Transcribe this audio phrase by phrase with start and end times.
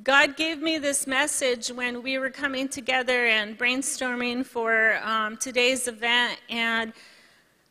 [0.00, 5.86] God gave me this message when we were coming together and brainstorming for um, today's
[5.86, 6.94] event, and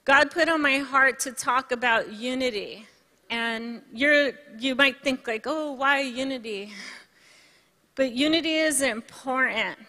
[0.05, 2.85] God put on my heart to talk about unity.
[3.31, 6.73] And you're, you might think, like, oh, why unity?
[7.95, 9.79] But unity is important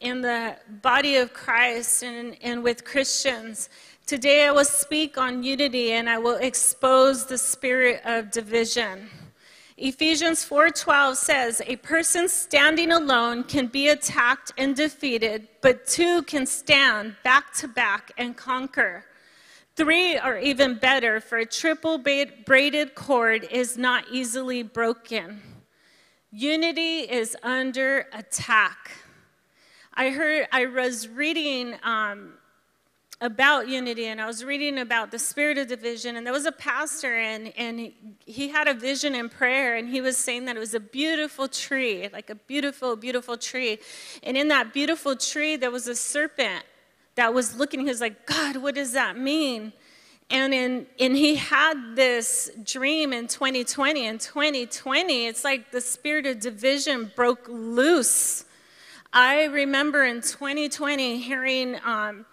[0.00, 3.68] in the body of Christ and, and with Christians.
[4.04, 9.08] Today I will speak on unity and I will expose the spirit of division.
[9.80, 16.46] Ephesians 4:12 says, "A person standing alone can be attacked and defeated, but two can
[16.46, 19.04] stand back to back and conquer."
[19.76, 25.40] Three are even better, for a triple braided cord is not easily broken.
[26.32, 28.90] Unity is under attack.
[29.94, 32.34] I heard, I was reading um,
[33.20, 36.52] about unity and I was reading about the spirit of division and there was a
[36.52, 37.92] pastor and, and
[38.24, 41.48] he had a vision in prayer and he was saying that it was a beautiful
[41.48, 43.78] tree, like a beautiful, beautiful tree.
[44.22, 46.64] And in that beautiful tree, there was a serpent
[47.16, 49.72] that was looking, he was like, God, what does that mean?
[50.30, 54.06] And, in, and he had this dream in 2020.
[54.06, 58.44] In 2020, it's like the spirit of division broke loose.
[59.12, 62.26] I remember in 2020 hearing, um,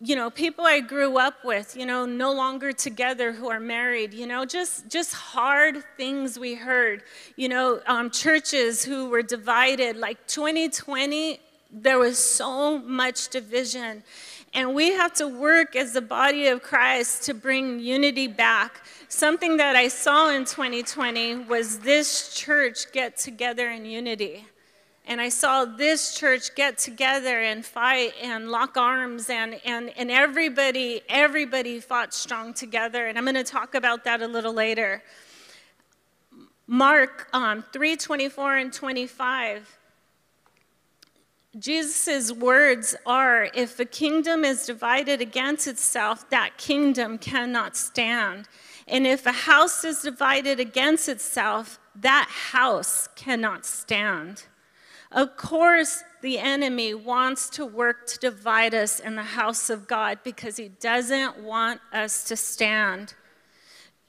[0.00, 4.12] you know, people I grew up with, you know, no longer together who are married,
[4.12, 7.02] you know, just, just hard things we heard.
[7.36, 9.96] You know, um, churches who were divided.
[9.96, 11.40] Like 2020,
[11.72, 14.02] there was so much division.
[14.52, 18.82] And we have to work as the body of Christ to bring unity back.
[19.08, 24.44] Something that I saw in 2020 was this church get together in unity.
[25.06, 30.10] And I saw this church get together and fight and lock arms, and, and, and
[30.10, 33.06] everybody, everybody fought strong together.
[33.06, 35.02] And I'm going to talk about that a little later.
[36.66, 39.78] Mark um, 3 24 and 25
[41.58, 48.46] Jesus' words are if a kingdom is divided against itself, that kingdom cannot stand.
[48.86, 54.44] And if a house is divided against itself, that house cannot stand.
[55.12, 60.18] Of course, the enemy wants to work to divide us in the house of God
[60.24, 63.14] because he doesn't want us to stand.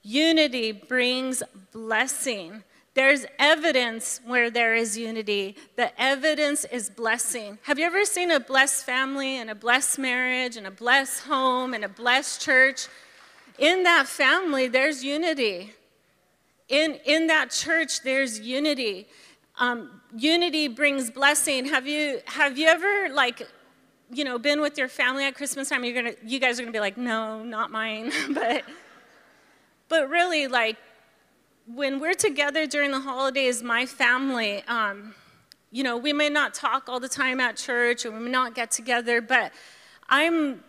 [0.02, 1.42] Unity brings
[1.72, 2.64] blessing.
[2.94, 5.54] There's evidence where there is unity.
[5.76, 7.58] The evidence is blessing.
[7.62, 11.74] Have you ever seen a blessed family and a blessed marriage and a blessed home
[11.74, 12.88] and a blessed church?
[13.58, 15.74] In that family, there's unity.
[16.68, 19.06] In, in that church, there's unity.
[19.58, 21.66] Um, unity brings blessing.
[21.66, 23.46] Have you, have you ever, like,
[24.10, 25.84] you know, been with your family at Christmas time?
[25.84, 28.12] You're gonna, you guys are gonna be like, no, not mine.
[28.32, 28.64] but,
[29.88, 30.76] but really, like,
[31.66, 35.14] when we're together during the holidays, my family, um,
[35.70, 38.54] you know, we may not talk all the time at church or we may not
[38.54, 39.52] get together, but
[40.08, 40.62] I'm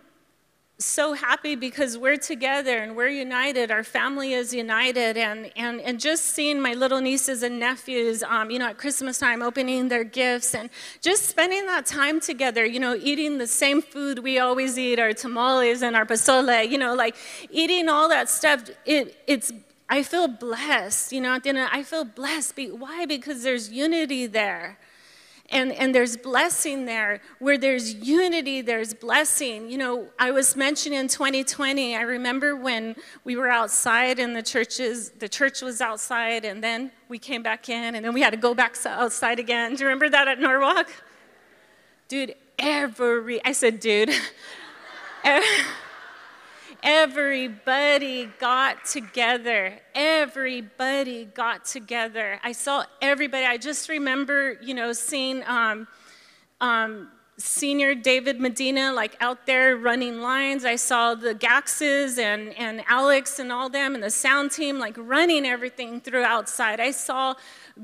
[0.80, 3.70] so happy because we're together and we're united.
[3.70, 5.18] Our family is united.
[5.18, 9.20] And, and, and just seeing my little nieces and nephews, um, you know, at Christmas
[9.20, 10.70] time opening their gifts and
[11.02, 15.12] just spending that time together, you know, eating the same food we always eat, our
[15.12, 17.16] tamales and our pozole, you know, like
[17.52, 19.52] eating all that stuff, it, it's
[19.90, 22.54] I feel blessed, you know, at the end I feel blessed.
[22.72, 23.06] Why?
[23.06, 24.78] Because there's unity there.
[25.52, 27.22] And, and there's blessing there.
[27.40, 29.70] Where there's unity, there's blessing.
[29.70, 34.44] You know, I was mentioning in 2020, I remember when we were outside and the
[34.44, 38.32] churches, the church was outside, and then we came back in, and then we had
[38.32, 39.76] to go back outside again.
[39.76, 40.88] Do you remember that at Norwalk?
[42.08, 44.12] Dude, every, I said, dude.
[46.82, 49.80] Everybody got together.
[49.94, 52.40] Everybody got together.
[52.44, 53.46] I saw everybody.
[53.46, 55.88] I just remember, you know, seeing um,
[56.62, 60.64] um, senior David Medina like out there running lines.
[60.64, 64.96] I saw the Gaxes and, and Alex and all them and the sound team like
[64.98, 66.80] running everything through outside.
[66.80, 67.36] I saw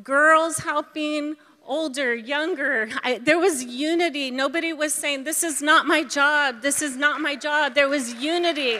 [0.03, 1.35] girls helping
[1.65, 2.89] older, younger.
[3.03, 4.31] I, there was unity.
[4.31, 6.61] Nobody was saying, This is not my job.
[6.61, 7.75] This is not my job.
[7.75, 8.77] There was unity.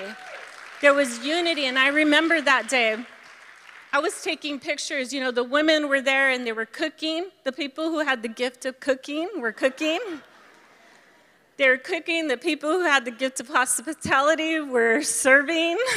[0.82, 1.66] There was unity.
[1.66, 2.98] And I remember that day.
[3.94, 5.14] I was taking pictures.
[5.14, 7.28] You know, the women were there and they were cooking.
[7.44, 10.00] The people who had the gift of cooking were cooking.
[11.58, 12.28] They were cooking.
[12.28, 15.78] The people who had the gift of hospitality were serving.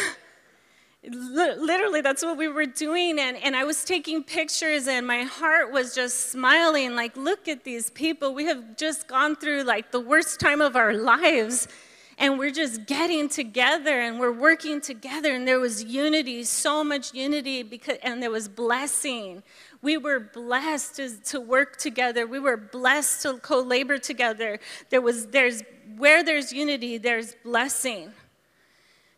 [1.10, 5.72] literally that's what we were doing and, and i was taking pictures and my heart
[5.72, 8.34] was just smiling like look at these people.
[8.34, 11.68] We have just gone through like the worst time of our lives
[12.16, 17.14] and we're just getting together and we're working together and there was unity so much
[17.14, 19.42] unity because and there was blessing.
[19.82, 22.26] We were blessed to, to work together.
[22.26, 24.58] We were blessed to co-labor together.
[24.90, 25.62] There was there's
[25.96, 28.12] where there's unity there's blessing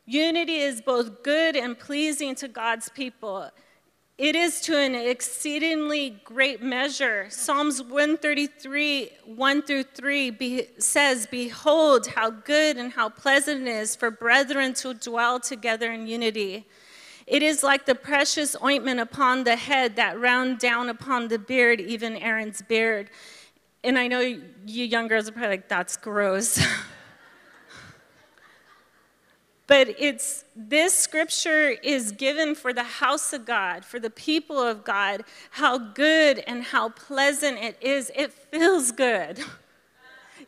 [0.06, 3.50] unity is both good and pleasing to god's people
[4.20, 7.28] it is to an exceedingly great measure.
[7.30, 13.96] Psalms 133, 1 through 3 be, says, Behold, how good and how pleasant it is
[13.96, 16.66] for brethren to dwell together in unity.
[17.26, 21.80] It is like the precious ointment upon the head that round down upon the beard,
[21.80, 23.08] even Aaron's beard.
[23.82, 26.62] And I know you young girls are probably like, that's gross.
[29.70, 34.82] But it's this scripture is given for the house of God, for the people of
[34.82, 35.22] God,
[35.52, 38.10] how good and how pleasant it is.
[38.16, 39.38] It feels good.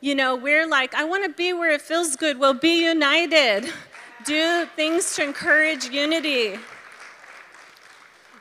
[0.01, 2.37] You know, we're like, I want to be where it feels good.
[2.37, 3.73] Well, be united.
[4.25, 6.59] Do things to encourage unity.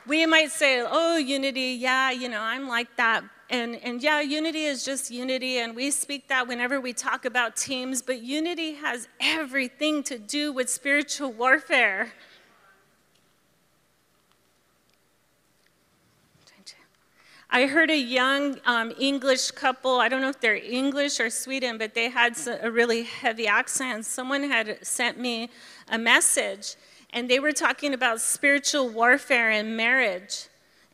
[0.04, 3.22] We might say, oh, unity, yeah, you know, I'm like that.
[3.52, 7.54] And, and yeah, unity is just unity, and we speak that whenever we talk about
[7.54, 12.14] teams, but unity has everything to do with spiritual warfare.
[17.50, 21.76] I heard a young um, English couple, I don't know if they're English or Sweden,
[21.76, 24.06] but they had a really heavy accent.
[24.06, 25.50] Someone had sent me
[25.90, 26.76] a message,
[27.10, 30.46] and they were talking about spiritual warfare in marriage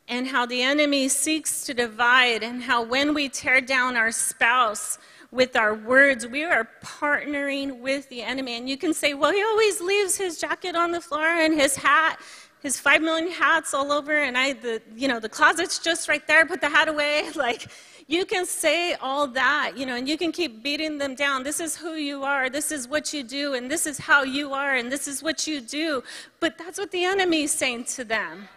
[0.09, 4.97] and how the enemy seeks to divide, and how when we tear down our spouse
[5.31, 8.57] with our words, we are partnering with the enemy.
[8.57, 11.75] And you can say, well, he always leaves his jacket on the floor and his
[11.75, 12.19] hat,
[12.63, 16.25] his five million hats all over, and I, the, you know, the closet's just right
[16.25, 17.29] there, put the hat away.
[17.35, 17.67] Like,
[18.07, 21.43] you can say all that, you know, and you can keep beating them down.
[21.43, 24.51] This is who you are, this is what you do, and this is how you
[24.51, 26.01] are, and this is what you do.
[26.39, 28.49] But that's what the enemy is saying to them.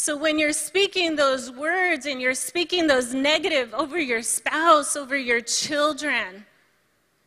[0.00, 5.14] So when you're speaking those words and you're speaking those negative over your spouse, over
[5.14, 6.46] your children,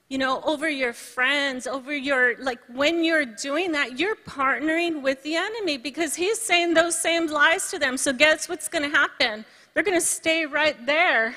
[0.09, 5.21] you know, over your friends, over your, like when you're doing that, you're partnering with
[5.21, 7.95] the enemy because he's saying those same lies to them.
[7.95, 9.45] So guess what's going to happen?
[9.75, 11.35] They're going to stay right there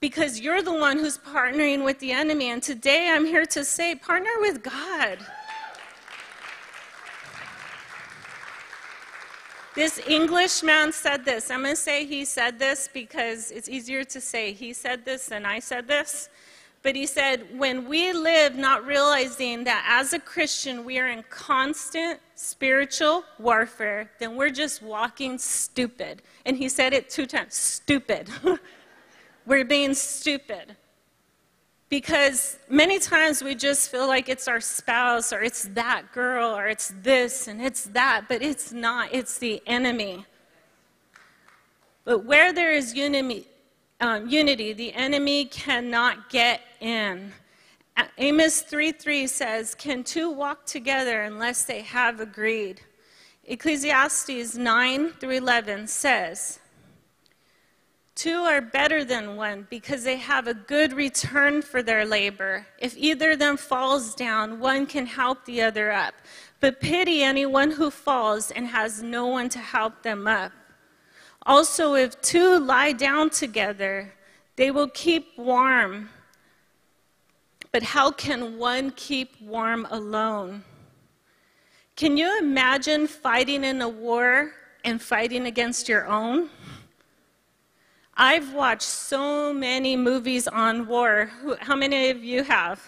[0.00, 2.50] because you're the one who's partnering with the enemy.
[2.50, 5.18] And today I'm here to say, partner with God.
[9.76, 11.50] This Englishman said this.
[11.50, 15.26] I'm going to say he said this because it's easier to say he said this
[15.26, 16.30] than I said this.
[16.82, 21.24] But he said, when we live not realizing that as a Christian we are in
[21.28, 26.22] constant spiritual warfare, then we're just walking stupid.
[26.46, 28.30] And he said it two times stupid.
[29.46, 30.74] we're being stupid.
[31.88, 36.66] Because many times we just feel like it's our spouse or it's that girl or
[36.66, 40.26] it's this and it's that, but it's not, it's the enemy.
[42.04, 43.46] But where there is unity,
[44.00, 47.32] um, unity the enemy cannot get in.
[48.18, 52.80] Amos 3:3 says, Can two walk together unless they have agreed?
[53.44, 56.58] Ecclesiastes 9 through 11 says,
[58.16, 62.66] Two are better than one because they have a good return for their labor.
[62.78, 66.14] If either of them falls down, one can help the other up.
[66.58, 70.50] But pity anyone who falls and has no one to help them up.
[71.44, 74.14] Also, if two lie down together,
[74.56, 76.08] they will keep warm.
[77.70, 80.64] But how can one keep warm alone?
[81.96, 84.52] Can you imagine fighting in a war
[84.86, 86.48] and fighting against your own?
[88.16, 91.30] I've watched so many movies on war.
[91.60, 92.82] How many of you have?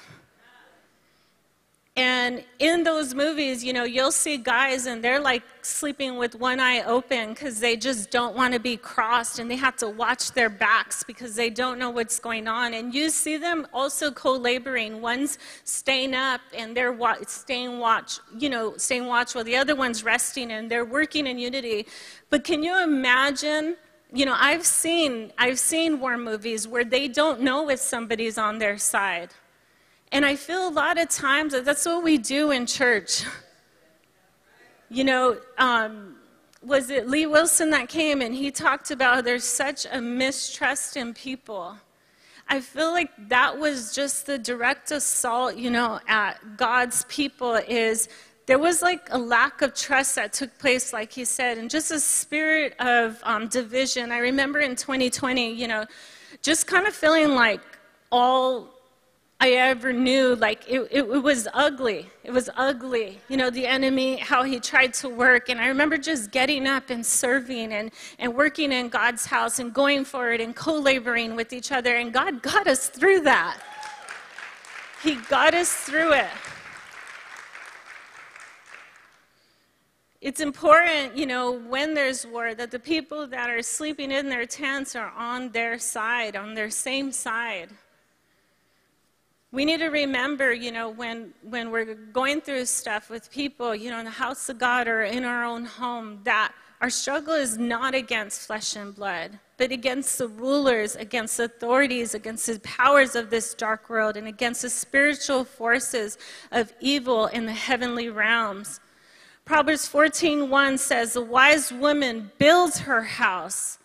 [1.98, 6.60] And in those movies, you know, you'll see guys and they're like sleeping with one
[6.60, 10.30] eye open because they just don't want to be crossed and they have to watch
[10.30, 12.72] their backs because they don't know what's going on.
[12.72, 15.00] And you see them also co-laboring.
[15.02, 19.74] One's staying up and they're wa- staying watch, you know, staying watch while the other
[19.74, 21.86] one's resting and they're working in unity.
[22.30, 23.76] But can you imagine
[24.12, 28.58] you know, I've seen, I've seen war movies where they don't know if somebody's on
[28.58, 29.30] their side.
[30.10, 33.24] And I feel a lot of times that that's what we do in church.
[34.90, 36.16] You know, um,
[36.62, 41.12] was it Lee Wilson that came and he talked about there's such a mistrust in
[41.12, 41.76] people.
[42.48, 48.08] I feel like that was just the direct assault, you know, at God's people is
[48.48, 51.90] there was like a lack of trust that took place, like he said, and just
[51.90, 54.10] a spirit of um, division.
[54.10, 55.84] I remember in 2020, you know,
[56.40, 57.60] just kind of feeling like
[58.10, 58.70] all
[59.38, 60.34] I ever knew.
[60.34, 62.08] Like, it, it, it, was ugly.
[62.24, 63.20] It was ugly.
[63.28, 65.50] You know, the enemy, how he tried to work.
[65.50, 69.74] And I remember just getting up and serving and, and working in God's house and
[69.74, 71.96] going for it and co laboring with each other.
[71.96, 73.60] And God got us through that.
[75.02, 76.30] He got us through it.
[80.20, 84.46] It's important, you know, when there's war, that the people that are sleeping in their
[84.46, 87.70] tents are on their side, on their same side.
[89.52, 93.90] We need to remember, you know, when, when we're going through stuff with people, you
[93.90, 97.56] know, in the house of God or in our own home, that our struggle is
[97.56, 103.30] not against flesh and blood, but against the rulers, against authorities, against the powers of
[103.30, 106.18] this dark world, and against the spiritual forces
[106.50, 108.80] of evil in the heavenly realms.
[109.48, 113.78] Proverbs 14:1 says, "The wise woman builds her house,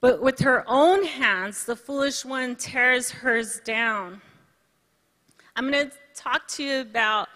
[0.00, 4.22] but with her own hands the foolish one tears hers down."
[5.56, 7.28] I'm going to talk to you about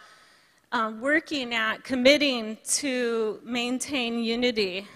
[0.70, 4.86] um, working at committing to maintain unity.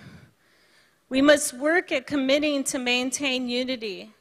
[1.08, 4.14] We must work at committing to maintain unity.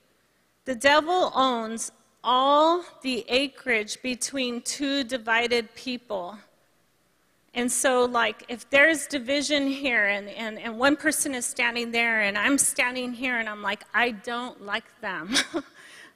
[0.65, 1.91] The devil owns
[2.23, 6.39] all the acreage between two divided people.
[7.55, 12.21] And so, like, if there's division here and, and, and one person is standing there
[12.21, 15.35] and I'm standing here and I'm like, I don't like them.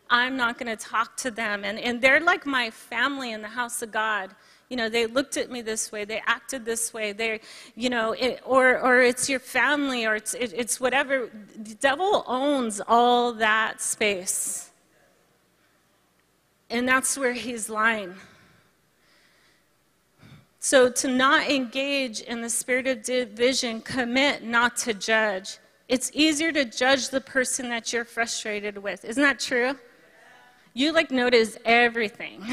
[0.09, 1.63] I'm not going to talk to them.
[1.63, 4.33] And, and they're like my family in the house of God.
[4.69, 7.39] You know, they looked at me this way, they acted this way, they,
[7.75, 11.29] you know, it, or, or it's your family, or it's, it, it's whatever.
[11.55, 14.71] The devil owns all that space.
[16.69, 18.15] And that's where he's lying.
[20.69, 25.59] So, to not engage in the spirit of division, commit not to judge.
[25.87, 29.05] It's easier to judge the person that you're frustrated with.
[29.05, 29.77] Isn't that true?
[30.73, 32.43] you like notice everything.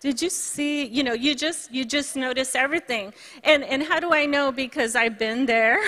[0.00, 3.14] Did you see, you know, you just you just notice everything.
[3.42, 5.80] And and how do I know because I've been there?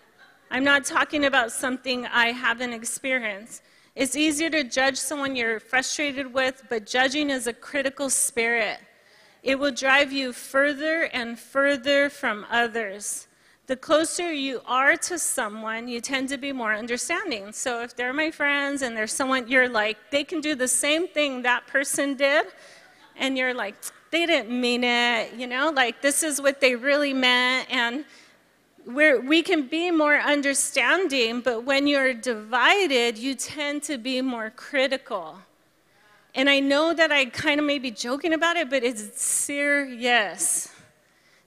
[0.50, 3.62] I'm not talking about something I haven't experienced.
[3.94, 8.80] It's easier to judge someone you're frustrated with, but judging is a critical spirit.
[9.46, 13.26] It will drive you further and further from others
[13.66, 17.52] the closer you are to someone, you tend to be more understanding.
[17.52, 21.08] So if they're my friends and there's someone you're like, they can do the same
[21.08, 22.46] thing that person did,
[23.16, 23.74] and you're like,
[24.12, 27.68] they didn't mean it, you know, like this is what they really meant.
[27.68, 28.04] And
[28.86, 35.38] we can be more understanding, but when you're divided, you tend to be more critical.
[36.36, 40.70] And I know that I kind of may be joking about it, but it's serious.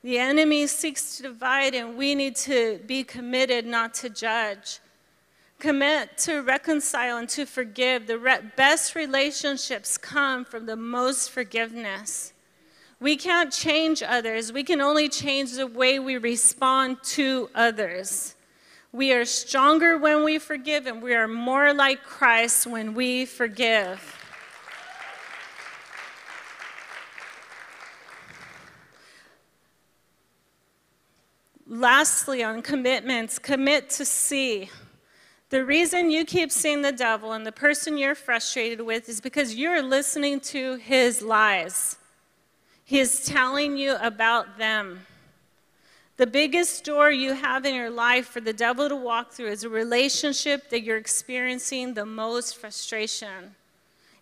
[0.02, 4.80] The enemy seeks to divide, and we need to be committed not to judge.
[5.60, 8.08] Commit to reconcile and to forgive.
[8.08, 12.34] The re- best relationships come from the most forgiveness.
[13.00, 18.36] We can't change others, we can only change the way we respond to others.
[18.92, 24.19] We are stronger when we forgive, and we are more like Christ when we forgive.
[31.80, 34.70] Lastly, on commitments, commit to see.
[35.50, 39.56] The reason you keep seeing the devil and the person you're frustrated with is because
[39.56, 41.96] you're listening to his lies.
[42.84, 45.06] He is telling you about them.
[46.18, 49.64] The biggest door you have in your life for the devil to walk through is
[49.64, 53.56] a relationship that you're experiencing the most frustration.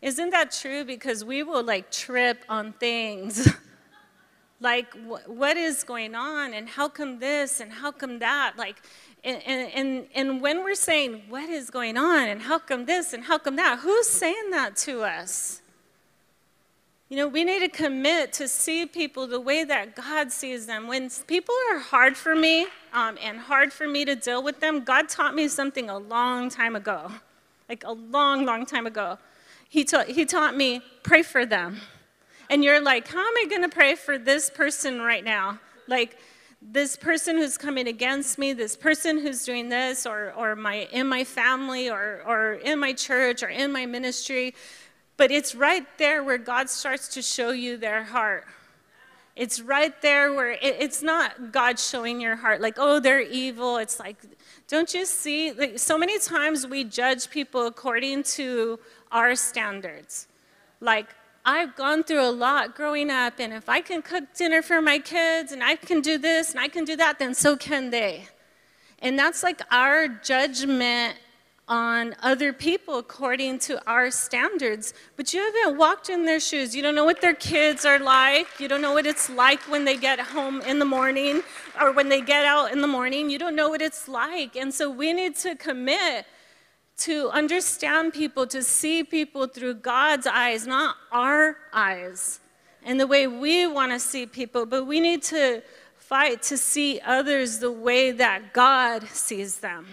[0.04, 0.86] Isn't that true?
[0.86, 3.50] Because we will like trip on things
[4.60, 8.54] like wh- what is going on and how come this and how come that?
[8.58, 8.82] Like
[9.24, 13.24] and, and, and when we're saying what is going on and how come this and
[13.24, 13.80] how come that?
[13.80, 15.62] Who's saying that to us?
[17.10, 20.88] You know we need to commit to see people the way that god sees them.
[20.88, 24.84] When people are hard for me um, and hard for me to deal with them
[24.84, 27.12] god taught me something a long time ago.
[27.70, 29.20] Like a long long time ago.
[29.70, 31.82] He, ta- he taught me pray for them
[32.50, 35.60] and you're like, how am I going to pray for this person right now?
[35.88, 36.18] Like,
[36.62, 41.08] this person who's coming against me, this person who's doing this, or, or my, in
[41.08, 44.56] my family, or, or in my church, or in my ministry.
[45.18, 48.46] But it's right there where God starts to show you their heart.
[49.36, 53.78] It's right there where it, it's not God showing your heart, like, oh, they're evil.
[53.78, 54.18] It's like,
[54.68, 55.52] don't you see?
[55.52, 58.80] Like, so many times we judge people according to
[59.12, 60.28] our standards.
[60.82, 61.14] Like,
[61.50, 65.00] I've gone through a lot growing up, and if I can cook dinner for my
[65.00, 68.28] kids, and I can do this, and I can do that, then so can they.
[69.00, 71.16] And that's like our judgment
[71.70, 76.76] on other people according to our standards, but you haven't walked in their shoes.
[76.76, 78.48] You don't know what their kids are like.
[78.60, 81.44] You don't know what it's like when they get home in the morning
[81.80, 83.30] or when they get out in the morning.
[83.30, 84.58] You don't know what it's like.
[84.58, 86.26] And so we need to commit
[86.98, 92.40] to understand people, to see people through God's eyes, not our eyes,
[92.84, 95.62] and the way we want to see people, but we need to
[95.98, 99.86] fight to see others the way that God sees them.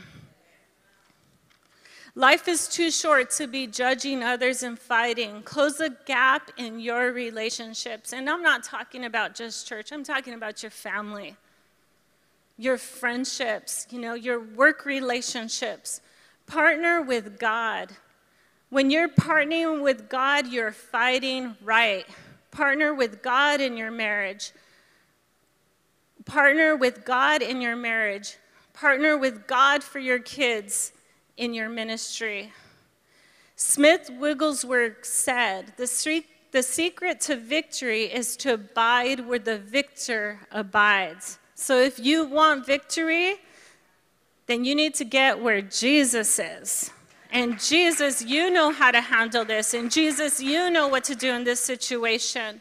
[2.17, 5.43] Life is too short to be judging others and fighting.
[5.43, 8.13] Close the gap in your relationships.
[8.13, 11.37] And I'm not talking about just church, I'm talking about your family,
[12.57, 16.01] your friendships, you know, your work relationships.
[16.47, 17.91] Partner with God.
[18.71, 22.07] When you're partnering with God, you're fighting right.
[22.51, 24.53] Partner with God in your marriage.
[26.25, 28.37] Partner with God in your marriage.
[28.73, 30.93] Partner with God for your kids
[31.37, 32.53] in your ministry.
[33.57, 41.39] Smith Wigglesworth said, the, the secret to victory is to abide where the victor abides.
[41.55, 43.37] So if you want victory,
[44.47, 46.91] then you need to get where Jesus is.
[47.31, 49.75] And Jesus, you know how to handle this.
[49.75, 52.61] And Jesus, you know what to do in this situation.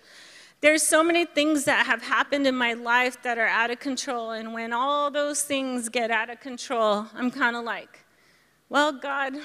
[0.61, 4.31] There's so many things that have happened in my life that are out of control.
[4.31, 8.03] And when all those things get out of control, I'm kind of like,
[8.69, 9.35] well, God,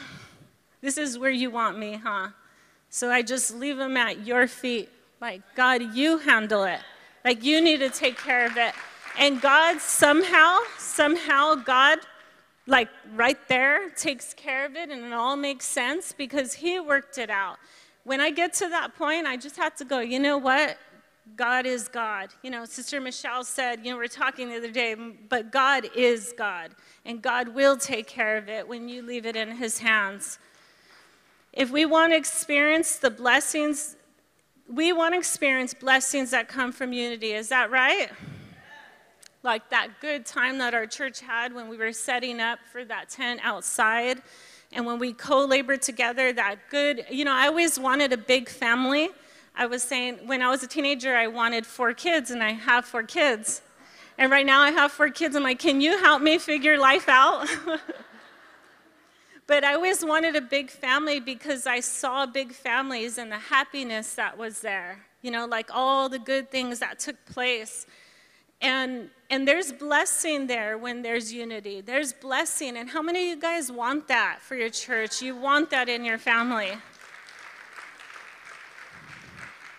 [0.81, 2.29] this is where you want me, huh?
[2.89, 4.89] So I just leave them at your feet.
[5.21, 6.81] Like, God, you handle it.
[7.25, 8.73] Like, you need to take care of it.
[9.19, 11.99] And God, somehow, somehow, God,
[12.69, 17.17] like right there, takes care of it and it all makes sense because He worked
[17.17, 17.57] it out.
[18.05, 20.77] When I get to that point, I just have to go, you know what?
[21.35, 22.31] God is God.
[22.43, 25.89] You know, Sister Michelle said, you know, we are talking the other day, but God
[25.97, 26.73] is God
[27.07, 30.39] and God will take care of it when you leave it in His hands.
[31.55, 33.97] If we want to experience the blessings,
[34.71, 37.33] we want to experience blessings that come from unity.
[37.33, 38.11] Is that right?
[39.43, 43.09] Like that good time that our church had when we were setting up for that
[43.09, 44.23] tent outside
[44.73, 48.49] and when we co labored together, that good, you know, I always wanted a big
[48.49, 49.11] family.
[49.57, 52.85] I was saying, when I was a teenager, I wanted four kids, and I have
[52.85, 53.63] four kids.
[54.19, 55.37] And right now I have four kids.
[55.37, 57.49] I'm like, can you help me figure life out?
[59.47, 64.15] but I always wanted a big family because I saw big families and the happiness
[64.17, 65.07] that was there.
[65.23, 67.87] You know, like all the good things that took place.
[68.61, 71.83] And and there's blessing there when there's unity.
[71.83, 72.79] There's blessing.
[72.79, 75.21] And how many of you guys want that for your church?
[75.21, 76.73] You want that in your family.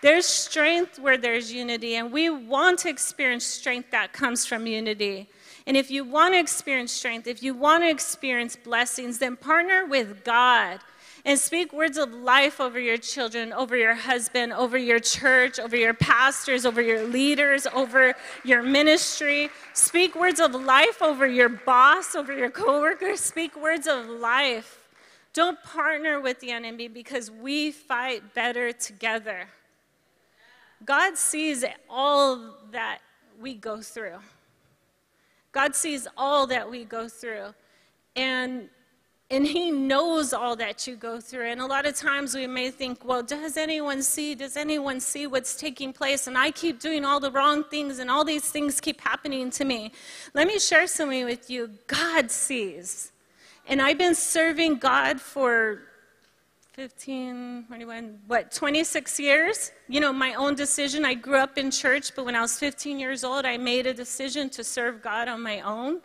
[0.02, 5.28] There's strength where there's unity, and we want to experience strength that comes from unity.
[5.66, 9.84] And if you want to experience strength, if you want to experience blessings, then partner
[9.84, 10.80] with God
[11.24, 15.76] and speak words of life over your children, over your husband, over your church, over
[15.76, 19.50] your pastors, over your leaders, over your ministry.
[19.74, 23.20] Speak words of life over your boss, over your coworkers.
[23.20, 24.88] Speak words of life.
[25.32, 29.46] Don't partner with the enemy because we fight better together.
[30.84, 32.98] God sees all that
[33.40, 34.18] we go through.
[35.52, 37.54] God sees all that we go through.
[38.16, 38.68] And
[39.30, 41.46] and he knows all that you go through.
[41.46, 44.34] And a lot of times we may think, well, does anyone see?
[44.34, 46.26] Does anyone see what's taking place?
[46.26, 49.64] And I keep doing all the wrong things, and all these things keep happening to
[49.64, 49.92] me.
[50.34, 51.70] Let me share something with you.
[51.86, 53.12] God sees.
[53.68, 55.82] And I've been serving God for
[56.72, 59.70] 15, 21, what, 26 years?
[59.88, 61.04] You know, my own decision.
[61.04, 63.94] I grew up in church, but when I was 15 years old, I made a
[63.94, 66.00] decision to serve God on my own.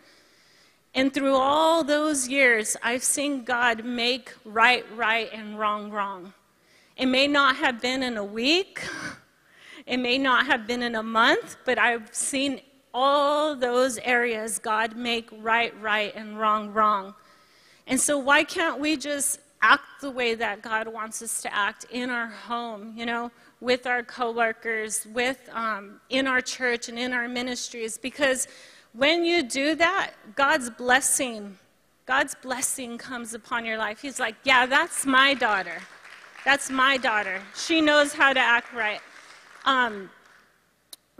[0.95, 6.33] And through all those years, I've seen God make right, right, and wrong, wrong.
[6.95, 8.81] It may not have been in a week,
[9.85, 12.61] it may not have been in a month, but I've seen
[12.93, 17.13] all those areas God make right, right, and wrong, wrong.
[17.87, 21.85] And so, why can't we just act the way that God wants us to act
[21.91, 27.13] in our home, you know, with our coworkers, with um, in our church and in
[27.13, 27.97] our ministries.
[27.97, 28.47] Because
[28.97, 31.57] when you do that, God's blessing,
[32.05, 34.01] God's blessing comes upon your life.
[34.01, 35.81] He's like, yeah, that's my daughter.
[36.45, 37.41] That's my daughter.
[37.55, 39.01] She knows how to act right.
[39.65, 40.09] Um,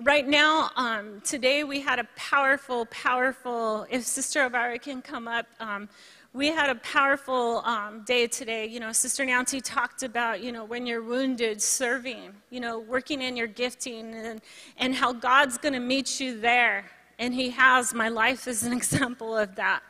[0.04, 5.48] right now, um, today we had a powerful, powerful, if Sister Elvira can come up,
[5.60, 5.90] um,
[6.34, 8.66] we had a powerful um, day today.
[8.68, 13.22] You know, Sister Nancy talked about, you know, when you're wounded, serving, you know, working
[13.22, 14.42] in your gifting, and,
[14.78, 16.86] and how God's going to meet you there.
[17.18, 17.94] And He has.
[17.94, 19.82] My life is an example of that.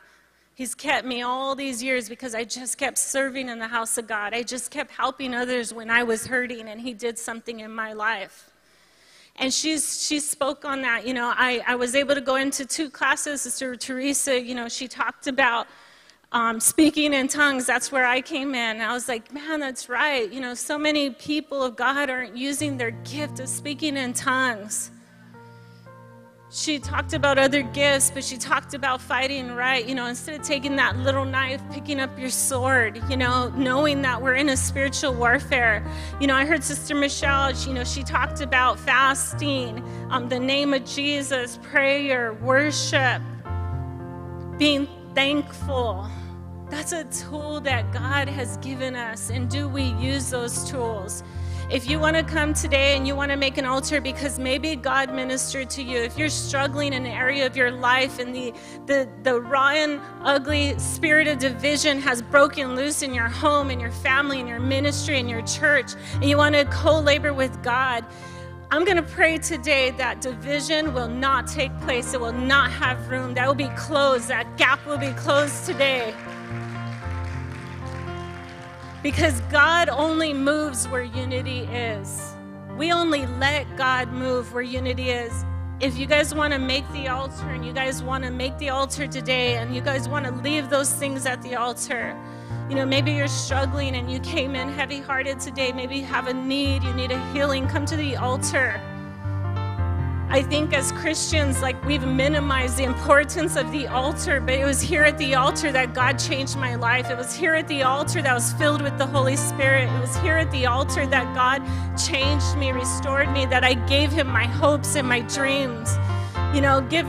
[0.54, 4.06] He's kept me all these years because I just kept serving in the house of
[4.06, 4.32] God.
[4.32, 7.92] I just kept helping others when I was hurting, and He did something in my
[7.92, 8.50] life.
[9.38, 11.06] And she's, she spoke on that.
[11.06, 13.42] You know, I, I was able to go into two classes.
[13.42, 15.66] Sister Teresa, you know, she talked about
[16.32, 17.66] um, speaking in tongues.
[17.66, 18.80] That's where I came in.
[18.80, 20.32] I was like, man, that's right.
[20.32, 24.90] You know, so many people of God aren't using their gift of speaking in tongues
[26.48, 29.84] she talked about other gifts, but she talked about fighting right.
[29.84, 34.02] You know, instead of taking that little knife, picking up your sword, you know, knowing
[34.02, 35.84] that we're in a spiritual warfare.
[36.20, 40.72] You know, I heard Sister Michelle, you know, she talked about fasting, um, the name
[40.72, 43.20] of Jesus, prayer, worship,
[44.56, 46.08] being thankful.
[46.70, 49.30] That's a tool that God has given us.
[49.30, 51.24] And do we use those tools?
[51.68, 54.76] If you want to come today and you want to make an altar because maybe
[54.76, 58.54] God ministered to you, if you're struggling in an area of your life and the,
[58.86, 63.80] the, the raw and ugly spirit of division has broken loose in your home, in
[63.80, 67.60] your family, in your ministry, in your church, and you want to co labor with
[67.64, 68.04] God,
[68.70, 72.14] I'm going to pray today that division will not take place.
[72.14, 73.34] It will not have room.
[73.34, 74.28] That will be closed.
[74.28, 76.14] That gap will be closed today.
[79.06, 82.34] Because God only moves where unity is.
[82.76, 85.44] We only let God move where unity is.
[85.78, 88.70] If you guys want to make the altar and you guys want to make the
[88.70, 92.16] altar today and you guys want to leave those things at the altar,
[92.68, 95.70] you know, maybe you're struggling and you came in heavy hearted today.
[95.70, 97.68] Maybe you have a need, you need a healing.
[97.68, 98.80] Come to the altar.
[100.28, 104.80] I think as Christians, like we've minimized the importance of the altar, but it was
[104.80, 107.10] here at the altar that God changed my life.
[107.10, 109.88] It was here at the altar that was filled with the Holy Spirit.
[109.88, 111.62] It was here at the altar that God
[111.96, 115.96] changed me, restored me, that I gave Him my hopes and my dreams.
[116.52, 117.06] You know, give,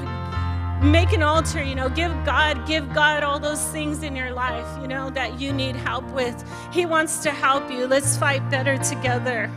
[0.84, 4.68] make an altar, you know, give God, give God all those things in your life,
[4.80, 6.46] you know, that you need help with.
[6.72, 7.88] He wants to help you.
[7.88, 9.52] Let's fight better together.